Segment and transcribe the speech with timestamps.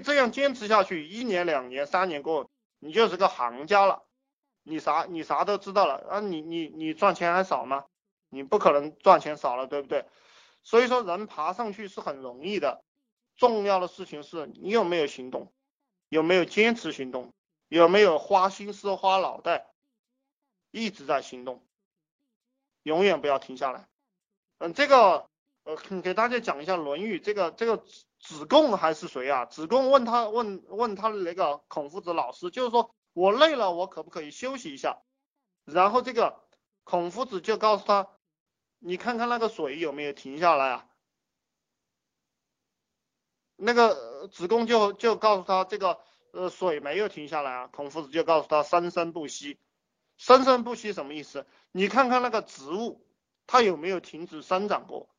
[0.00, 4.02] 这样坚持下去，一年、两年、三年过后，你就是个行家了，
[4.62, 7.84] 你啥你啥都知道了啊，你你你赚钱还少吗？
[8.28, 10.06] 你不可能赚钱少了，对不对？
[10.62, 12.82] 所以说人爬上去是很容易的，
[13.36, 15.52] 重要的事情是你有没有行动，
[16.08, 17.32] 有没有坚持行动，
[17.68, 19.70] 有没有花心思花脑袋，
[20.70, 21.64] 一直在行动，
[22.82, 23.88] 永远不要停下来。
[24.58, 25.28] 嗯，这个
[25.64, 27.82] 呃给大家讲一下《论语》，这个这个
[28.20, 29.46] 子贡还是谁啊？
[29.46, 35.02] 子贡问他问问他的那个孔夫子老师，就是说我累了，我可不可以休息一下？
[35.64, 36.40] 然后这个
[36.84, 38.08] 孔夫子就告诉他。
[38.82, 40.86] 你看看那个水有没有停下来啊？
[43.56, 46.00] 那个子贡就就告诉他，这个
[46.32, 47.66] 呃水没有停下来啊。
[47.66, 49.58] 孔夫子就告诉他，生生不息。
[50.16, 51.46] 生生不息什么意思？
[51.72, 53.06] 你看看那个植物，
[53.46, 55.10] 它有没有停止生长过？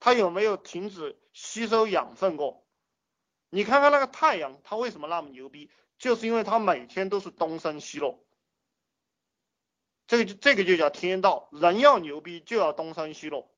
[0.00, 2.64] 它有没有停止吸收养分过？
[3.50, 5.70] 你看看那个太阳，它为什么那么牛逼？
[5.98, 8.24] 就是因为它每天都是东升西落。
[10.06, 13.50] 这个这个就叫天道，人要牛逼就要东升西落，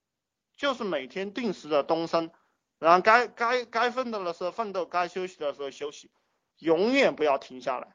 [0.57, 2.31] 就是每天定时的东升，
[2.79, 6.11] 然后该该该奋斗的时候奋斗，该休息的时候休息，
[6.59, 7.95] 永远不要停下来。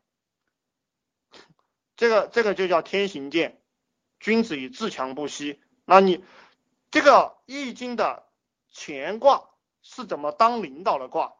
[1.98, 3.62] 这个这个就叫天行健，
[4.20, 5.62] 君子以自强不息。
[5.86, 6.24] 那你
[6.92, 8.26] 这个易经的
[8.76, 9.50] 乾卦
[9.82, 11.34] 是怎么当领导的卦？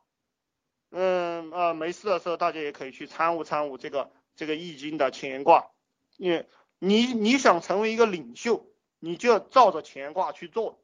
[0.90, 5.70] 嗯呃，没事的时候大家也可以去参悟参悟这个这个易经的乾卦，
[6.18, 6.48] 因为。
[6.78, 8.68] 你你想成为一个领袖，
[9.00, 10.84] 你就照着乾卦去做，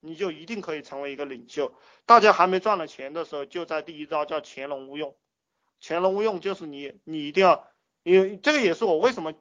[0.00, 1.72] 你就一定可以成为一个领袖。
[2.04, 5.16] 大家还没赚了钱的时候，就在第一招叫潜龙勿用。
[5.78, 7.70] 潜龙勿用就是你你一定要，
[8.02, 9.32] 因为这个也是我为什么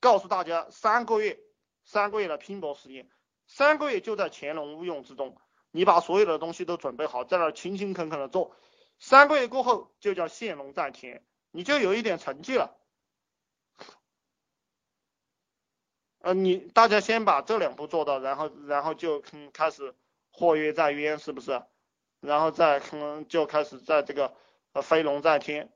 [0.00, 1.40] 告诉大家三个月
[1.86, 3.08] 三个月的拼搏时间，
[3.46, 5.40] 三个月就在潜龙勿用之中，
[5.76, 8.56] 你把所有的东西都准备好，在那勤勤恳恳的做，
[8.98, 12.74] 三个月过后就叫现龙在田，你就有一点成绩了。
[16.20, 19.94] 呃，你大家先把这两步做到，然后然后就嗯开始
[20.32, 21.62] 或跃在渊，是不是？
[22.20, 24.34] 然后再嗯就开始在这个
[24.82, 25.70] 飞龙在天，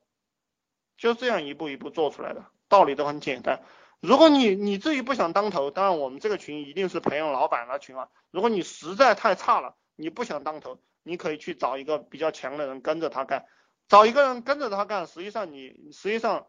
[0.97, 3.62] 就这样一步一步做出来的，道理都很简单。
[4.00, 8.09] 如果你你自己不想当头，当然我们这个群一定是培养老板的群啊。
[8.31, 13.47] 如果你实在太差了，你不想当头，你可以去找一个比较强的人跟着他干，
[13.87, 16.49] 找一个人跟着他干，实际上你实际上。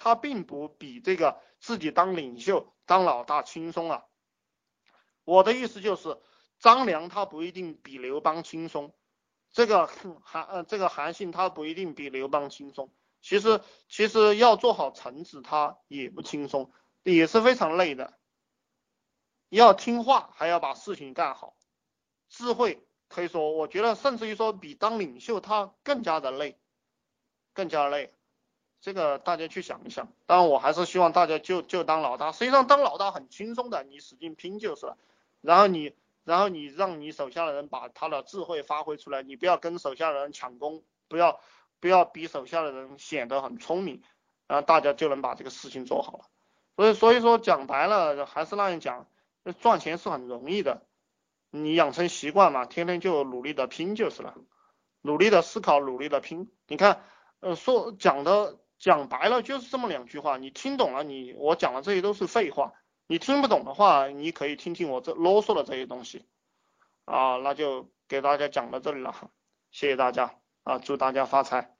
[0.00, 4.04] 他并不比这个自己当领袖、当老大轻松啊。
[5.24, 6.16] 我的意思就是，
[6.60, 8.94] 张良他不一定比刘邦轻松，
[9.50, 9.88] 这个
[10.22, 12.94] 韩呃这个韩信他不一定比刘邦轻松。
[13.20, 16.70] 其实其实要做好臣子，他也不轻松，
[17.02, 18.16] 也是非常累的。
[19.48, 21.56] 要听话，还要把事情干好。
[22.28, 26.58] 智慧可以说，我觉得甚至于说比当领袖他更加的累，
[27.54, 28.12] 更加累。
[28.80, 34.96] 这个大家去想一想，当然我还是希望大家就就当老大，实际上当老大很轻松的，你使劲拼就是了。
[35.40, 41.40] 然后你，然后你让你手下的人把他的智慧发挥出来，你不要跟手下的人抢功，不要
[41.80, 44.02] 不要比手下的人显得很聪明，
[44.46, 46.24] 然后大家就能把这个事情做好了。
[46.76, 49.08] 所以所以说讲白了还是那样讲，
[49.60, 50.82] 赚钱是很容易的，
[51.50, 54.34] 你养成习惯嘛，天天就努力的拼就是了，
[55.02, 56.50] 努力的思考，努力的拼。
[56.66, 57.02] 你看，
[57.40, 58.58] 呃，说讲的。
[58.80, 62.74] 讲白了就是这么两句话，你听懂了，你我讲的这些都是废话。
[63.08, 66.26] 你听不懂的话，你可以听听我这啰嗦的这些东西
[67.04, 69.32] 啊，那就给大家讲到这里了，
[69.72, 71.77] 谢谢大家啊，祝大家发财。